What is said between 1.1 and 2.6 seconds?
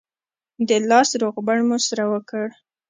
روغبړ مو سره وکړ.